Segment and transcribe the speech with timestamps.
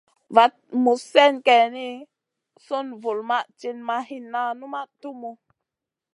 [0.35, 1.87] Vaɗ muzn slèn goy geyni,
[2.65, 5.29] sùn vulmaʼ tinʼ ma hinna, numaʼ tumu.